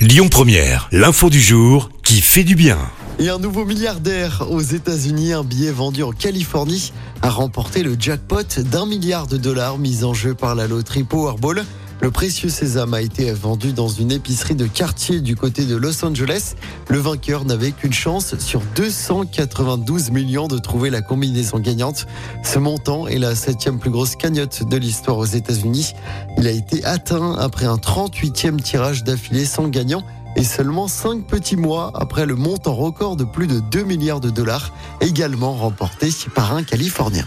Lyon 0.00 0.30
Première, 0.30 0.88
l'info 0.92 1.28
du 1.28 1.42
jour 1.42 1.90
qui 2.02 2.22
fait 2.22 2.42
du 2.42 2.54
bien. 2.54 2.78
Et 3.18 3.28
un 3.28 3.38
nouveau 3.38 3.66
milliardaire 3.66 4.46
aux 4.50 4.62
États-Unis, 4.62 5.34
un 5.34 5.44
billet 5.44 5.70
vendu 5.70 6.02
en 6.02 6.12
Californie, 6.12 6.94
a 7.20 7.28
remporté 7.28 7.82
le 7.82 7.96
jackpot 7.98 8.60
d'un 8.60 8.86
milliard 8.86 9.26
de 9.26 9.36
dollars 9.36 9.76
mis 9.76 10.02
en 10.02 10.14
jeu 10.14 10.32
par 10.32 10.54
la 10.54 10.66
loterie 10.66 11.04
Powerball. 11.04 11.66
Le 12.02 12.10
précieux 12.10 12.48
sésame 12.48 12.94
a 12.94 13.02
été 13.02 13.30
vendu 13.32 13.74
dans 13.74 13.88
une 13.88 14.10
épicerie 14.10 14.54
de 14.54 14.66
quartier 14.66 15.20
du 15.20 15.36
côté 15.36 15.66
de 15.66 15.76
Los 15.76 16.02
Angeles. 16.02 16.54
Le 16.88 16.98
vainqueur 16.98 17.44
n'avait 17.44 17.72
qu'une 17.72 17.92
chance 17.92 18.38
sur 18.38 18.62
292 18.74 20.10
millions 20.10 20.48
de 20.48 20.56
trouver 20.56 20.88
la 20.88 21.02
combinaison 21.02 21.58
gagnante. 21.58 22.06
Ce 22.42 22.58
montant 22.58 23.06
est 23.06 23.18
la 23.18 23.34
septième 23.34 23.78
plus 23.78 23.90
grosse 23.90 24.16
cagnotte 24.16 24.66
de 24.66 24.76
l'histoire 24.78 25.18
aux 25.18 25.26
États-Unis. 25.26 25.92
Il 26.38 26.46
a 26.46 26.52
été 26.52 26.82
atteint 26.86 27.36
après 27.38 27.66
un 27.66 27.76
38e 27.76 28.56
tirage 28.56 29.04
d'affilée 29.04 29.44
sans 29.44 29.68
gagnant 29.68 30.02
et 30.36 30.44
seulement 30.44 30.88
5 30.88 31.26
petits 31.26 31.56
mois 31.56 31.92
après 31.94 32.24
le 32.24 32.34
montant 32.34 32.74
record 32.74 33.16
de 33.16 33.24
plus 33.24 33.46
de 33.46 33.60
2 33.60 33.82
milliards 33.84 34.20
de 34.20 34.30
dollars, 34.30 34.72
également 35.02 35.52
remporté 35.52 36.08
par 36.34 36.54
un 36.54 36.62
Californien. 36.62 37.26